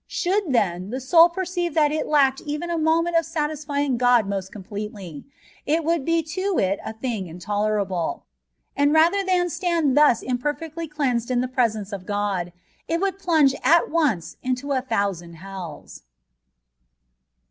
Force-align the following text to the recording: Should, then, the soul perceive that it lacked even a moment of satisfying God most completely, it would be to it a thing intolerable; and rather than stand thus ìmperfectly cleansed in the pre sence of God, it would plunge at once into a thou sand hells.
Should, 0.07 0.51
then, 0.51 0.89
the 0.89 0.99
soul 0.99 1.29
perceive 1.29 1.75
that 1.75 1.91
it 1.91 2.07
lacked 2.07 2.41
even 2.43 2.71
a 2.71 2.77
moment 2.79 3.15
of 3.17 3.23
satisfying 3.23 3.97
God 3.97 4.27
most 4.27 4.51
completely, 4.51 5.25
it 5.63 5.83
would 5.83 6.05
be 6.05 6.23
to 6.23 6.57
it 6.57 6.79
a 6.83 6.91
thing 6.93 7.27
intolerable; 7.27 8.25
and 8.75 8.93
rather 8.93 9.23
than 9.23 9.47
stand 9.47 9.95
thus 9.95 10.23
ìmperfectly 10.23 10.89
cleansed 10.89 11.29
in 11.29 11.41
the 11.41 11.47
pre 11.47 11.69
sence 11.69 11.91
of 11.91 12.07
God, 12.07 12.51
it 12.87 12.99
would 12.99 13.19
plunge 13.19 13.53
at 13.63 13.91
once 13.91 14.37
into 14.41 14.71
a 14.71 14.83
thou 14.89 15.11
sand 15.13 15.35
hells. 15.35 16.01